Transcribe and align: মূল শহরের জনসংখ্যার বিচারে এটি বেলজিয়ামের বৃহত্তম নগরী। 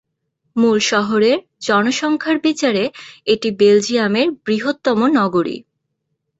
মূল 0.55 0.77
শহরের 0.91 1.37
জনসংখ্যার 1.61 2.37
বিচারে 2.43 2.83
এটি 3.25 3.49
বেলজিয়ামের 3.59 4.27
বৃহত্তম 4.45 4.99
নগরী। 5.17 5.57